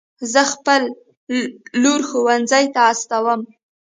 [0.31, 0.87] زه خپله
[1.81, 3.41] لور ښوونځي ته استوم